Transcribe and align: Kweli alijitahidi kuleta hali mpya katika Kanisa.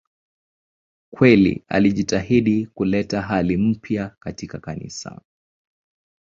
Kweli 1.11 1.63
alijitahidi 1.67 2.65
kuleta 2.65 3.21
hali 3.21 3.57
mpya 3.57 4.09
katika 4.19 4.57
Kanisa. 4.59 5.21